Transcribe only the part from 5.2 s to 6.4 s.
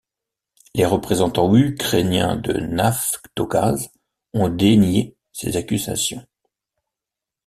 ces accusations.